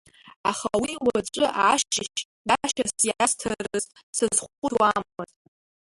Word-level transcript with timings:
Аха 0.49 0.69
уи 0.81 0.91
уаҵәы 1.05 1.47
ашьыжь 1.69 2.19
гашьас 2.49 2.93
иасҭарыз 3.07 3.85
сазхәыцуамызт. 4.15 5.37